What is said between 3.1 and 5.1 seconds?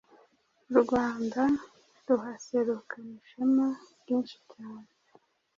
ishema ryinshi cyane.